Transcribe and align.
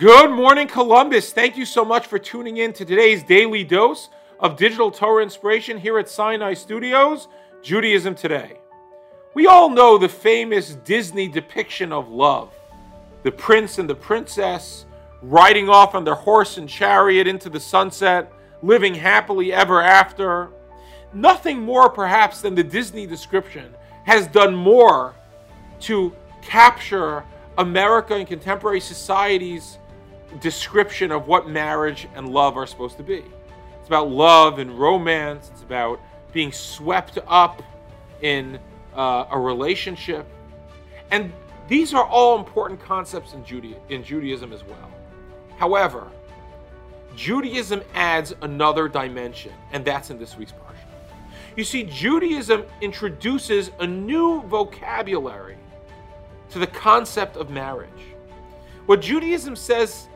Good 0.00 0.30
morning, 0.30 0.66
Columbus. 0.66 1.30
Thank 1.30 1.58
you 1.58 1.66
so 1.66 1.84
much 1.84 2.06
for 2.06 2.18
tuning 2.18 2.56
in 2.56 2.72
to 2.72 2.86
today's 2.86 3.22
daily 3.22 3.62
dose 3.62 4.08
of 4.38 4.56
digital 4.56 4.90
Torah 4.90 5.22
inspiration 5.22 5.76
here 5.76 5.98
at 5.98 6.08
Sinai 6.08 6.54
Studios, 6.54 7.28
Judaism 7.62 8.14
Today. 8.14 8.60
We 9.34 9.46
all 9.46 9.68
know 9.68 9.98
the 9.98 10.08
famous 10.08 10.74
Disney 10.74 11.28
depiction 11.28 11.92
of 11.92 12.08
love 12.08 12.48
the 13.24 13.30
prince 13.30 13.78
and 13.78 13.90
the 13.90 13.94
princess 13.94 14.86
riding 15.20 15.68
off 15.68 15.94
on 15.94 16.04
their 16.04 16.14
horse 16.14 16.56
and 16.56 16.66
chariot 16.66 17.26
into 17.26 17.50
the 17.50 17.60
sunset, 17.60 18.32
living 18.62 18.94
happily 18.94 19.52
ever 19.52 19.82
after. 19.82 20.48
Nothing 21.12 21.60
more, 21.60 21.90
perhaps, 21.90 22.40
than 22.40 22.54
the 22.54 22.64
Disney 22.64 23.06
description 23.06 23.74
has 24.06 24.26
done 24.28 24.54
more 24.54 25.14
to 25.80 26.16
capture 26.40 27.22
America 27.58 28.14
and 28.14 28.26
contemporary 28.26 28.80
society's 28.80 29.76
description 30.40 31.10
of 31.10 31.26
what 31.26 31.48
marriage 31.48 32.08
and 32.14 32.28
love 32.28 32.56
are 32.56 32.66
supposed 32.66 32.96
to 32.98 33.02
be. 33.02 33.24
It's 33.78 33.88
about 33.88 34.08
love 34.08 34.58
and 34.58 34.78
romance, 34.78 35.50
it's 35.52 35.62
about 35.62 36.00
being 36.32 36.52
swept 36.52 37.18
up 37.26 37.62
in 38.22 38.58
uh, 38.94 39.26
a 39.30 39.38
relationship. 39.38 40.26
And 41.10 41.32
these 41.68 41.94
are 41.94 42.04
all 42.04 42.38
important 42.38 42.80
concepts 42.80 43.32
in, 43.32 43.44
Juda- 43.44 43.78
in 43.88 44.04
Judaism 44.04 44.52
as 44.52 44.64
well. 44.64 44.90
However, 45.56 46.06
Judaism 47.16 47.82
adds 47.94 48.34
another 48.42 48.88
dimension, 48.88 49.52
and 49.72 49.84
that's 49.84 50.10
in 50.10 50.18
this 50.18 50.36
week's 50.36 50.52
parsha. 50.52 50.86
You 51.56 51.64
see, 51.64 51.82
Judaism 51.84 52.64
introduces 52.80 53.70
a 53.80 53.86
new 53.86 54.42
vocabulary 54.42 55.56
to 56.50 56.58
the 56.58 56.66
concept 56.66 57.36
of 57.36 57.50
marriage. 57.50 57.90
What 58.86 59.00
Judaism 59.00 59.56
says 59.56 60.08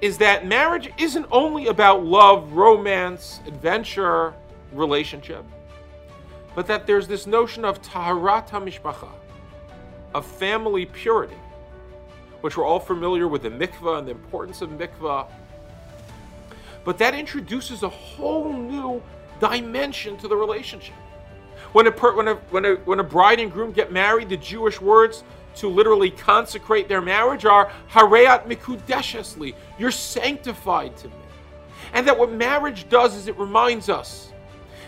is 0.00 0.18
that 0.18 0.46
marriage 0.46 0.90
isn't 0.98 1.26
only 1.30 1.66
about 1.66 2.04
love, 2.04 2.52
romance, 2.52 3.40
adventure, 3.46 4.34
relationship, 4.72 5.44
but 6.54 6.66
that 6.66 6.86
there's 6.86 7.06
this 7.06 7.26
notion 7.26 7.64
of 7.64 7.82
taharat 7.82 8.48
mishpacha, 8.48 9.10
of 10.14 10.24
family 10.24 10.86
purity, 10.86 11.36
which 12.40 12.56
we're 12.56 12.64
all 12.64 12.80
familiar 12.80 13.28
with 13.28 13.42
the 13.42 13.50
mikvah 13.50 13.98
and 13.98 14.06
the 14.06 14.12
importance 14.12 14.62
of 14.62 14.70
mikvah. 14.70 15.26
But 16.82 16.96
that 16.98 17.14
introduces 17.14 17.82
a 17.82 17.88
whole 17.88 18.52
new 18.52 19.02
dimension 19.38 20.16
to 20.18 20.28
the 20.28 20.36
relationship. 20.36 20.94
When 21.72 21.86
a, 21.86 21.90
when 21.90 22.28
a, 22.28 22.34
when 22.34 22.64
a, 22.64 22.74
when 22.76 23.00
a 23.00 23.04
bride 23.04 23.38
and 23.38 23.52
groom 23.52 23.70
get 23.72 23.92
married, 23.92 24.30
the 24.30 24.36
Jewish 24.38 24.80
words 24.80 25.24
to 25.56 25.68
literally 25.68 26.10
consecrate 26.10 26.88
their 26.88 27.00
marriage 27.00 27.44
are 27.44 27.70
Harei 27.90 28.26
at 28.26 28.48
mekudeshet 28.48 29.38
li. 29.38 29.54
You're 29.78 29.90
sanctified 29.90 30.96
to 30.98 31.08
me. 31.08 31.14
And 31.92 32.06
that 32.06 32.18
what 32.18 32.32
marriage 32.32 32.88
does 32.88 33.16
is 33.16 33.26
it 33.26 33.38
reminds 33.38 33.88
us 33.88 34.32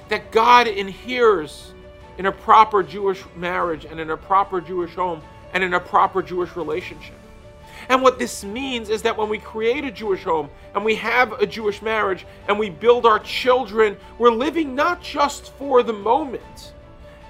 that 0.09 0.31
God 0.31 0.67
inheres 0.67 1.73
in 2.19 2.27
a 2.27 2.33
proper 2.33 2.83
Jewish 2.83 3.23
marriage 3.37 3.85
and 3.85 3.99
in 3.99 4.11
a 4.11 4.17
proper 4.17 4.61
Jewish 4.61 4.95
home 4.95 5.23
and 5.53 5.65
in 5.65 5.75
a 5.75 5.81
proper 5.81 6.23
Jewish 6.23 6.55
relationship. 6.57 7.17
And 7.89 8.03
what 8.03 8.19
this 8.19 8.45
means 8.45 8.91
is 8.91 9.03
that 9.03 9.17
when 9.17 9.29
we 9.29 9.39
create 9.39 9.85
a 9.85 9.91
Jewish 9.91 10.23
home 10.23 10.51
and 10.75 10.85
we 10.85 10.95
have 10.97 11.33
a 11.33 11.47
Jewish 11.47 11.83
marriage 11.83 12.27
and 12.47 12.59
we 12.59 12.71
build 12.71 13.07
our 13.07 13.19
children, 13.19 13.97
we're 14.19 14.31
living 14.31 14.75
not 14.75 15.03
just 15.03 15.53
for 15.55 15.83
the 15.83 15.93
moment 15.93 16.75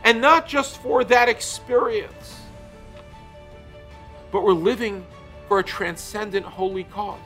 and 0.05 0.21
not 0.21 0.47
just 0.47 0.77
for 0.79 1.05
that 1.05 1.29
experience 1.29 2.42
but 4.33 4.43
we're 4.43 4.53
living 4.53 5.07
for 5.47 5.61
a 5.61 5.63
transcendent 5.63 6.45
holy 6.45 6.85
cause. 6.85 7.21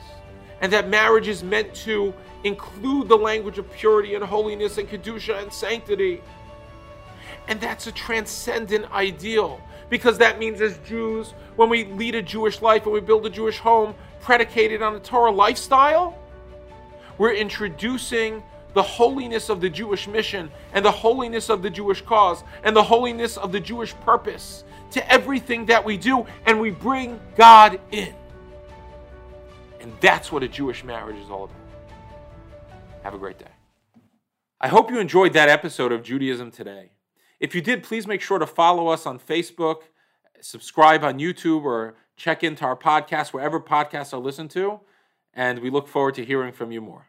And 0.61 0.71
that 0.73 0.89
marriage 0.89 1.27
is 1.27 1.43
meant 1.43 1.73
to 1.75 2.13
include 2.43 3.07
the 3.07 3.17
language 3.17 3.57
of 3.57 3.71
purity 3.71 4.15
and 4.15 4.23
holiness 4.23 4.77
and 4.77 4.87
Kedusha 4.87 5.41
and 5.41 5.51
sanctity. 5.51 6.21
And 7.47 7.59
that's 7.61 7.87
a 7.87 7.91
transcendent 7.91 8.91
ideal 8.91 9.61
because 9.89 10.17
that 10.17 10.37
means 10.37 10.59
as 10.61 10.77
Jews, 10.79 11.33
when 11.55 11.69
we 11.69 11.85
lead 11.85 12.15
a 12.15 12.21
Jewish 12.21 12.61
life 12.61 12.83
and 12.83 12.93
we 12.93 12.99
build 12.99 13.25
a 13.25 13.29
Jewish 13.29 13.59
home 13.59 13.95
predicated 14.19 14.81
on 14.81 14.95
a 14.95 14.99
Torah 14.99 15.31
lifestyle, 15.31 16.17
we're 17.17 17.33
introducing 17.33 18.43
the 18.73 18.83
holiness 18.83 19.49
of 19.49 19.61
the 19.61 19.69
Jewish 19.69 20.07
mission 20.07 20.51
and 20.73 20.83
the 20.83 20.91
holiness 20.91 21.49
of 21.49 21.61
the 21.61 21.69
Jewish 21.69 22.01
cause 22.01 22.43
and 22.63 22.75
the 22.75 22.83
holiness 22.83 23.37
of 23.37 23.51
the 23.51 23.59
Jewish 23.59 23.93
purpose 24.01 24.63
to 24.91 25.11
everything 25.11 25.65
that 25.65 25.83
we 25.83 25.97
do, 25.97 26.25
and 26.45 26.59
we 26.59 26.71
bring 26.71 27.19
God 27.35 27.79
in. 27.91 28.13
And 29.81 29.91
that's 29.99 30.31
what 30.31 30.43
a 30.43 30.47
Jewish 30.47 30.83
marriage 30.83 31.17
is 31.17 31.29
all 31.29 31.45
about. 31.45 31.55
Have 33.03 33.13
a 33.13 33.17
great 33.17 33.37
day. 33.37 33.45
I 34.59 34.69
hope 34.69 34.89
you 34.89 34.99
enjoyed 34.99 35.33
that 35.33 35.49
episode 35.49 35.91
of 35.91 36.03
Judaism 36.03 36.51
Today. 36.51 36.91
If 37.39 37.53
you 37.53 37.61
did, 37.61 37.83
please 37.83 38.07
make 38.07 38.21
sure 38.21 38.39
to 38.39 38.47
follow 38.47 38.87
us 38.87 39.05
on 39.05 39.19
Facebook, 39.19 39.81
subscribe 40.41 41.03
on 41.03 41.19
YouTube, 41.19 41.63
or 41.63 41.95
check 42.15 42.43
into 42.43 42.65
our 42.65 42.75
podcast 42.75 43.33
wherever 43.33 43.59
podcasts 43.59 44.13
are 44.13 44.19
listened 44.19 44.49
to. 44.51 44.79
And 45.33 45.59
we 45.59 45.69
look 45.69 45.87
forward 45.87 46.15
to 46.15 46.25
hearing 46.25 46.51
from 46.51 46.71
you 46.71 46.81
more. 46.81 47.07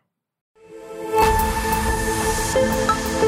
Música 2.49 3.28